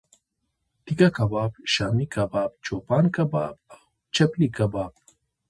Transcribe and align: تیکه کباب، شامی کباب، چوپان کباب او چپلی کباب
تیکه 0.83 1.09
کباب، 1.15 1.51
شامی 1.73 2.05
کباب، 2.13 2.51
چوپان 2.65 3.05
کباب 3.15 3.55
او 3.71 3.79
چپلی 4.15 4.47
کباب 4.57 4.93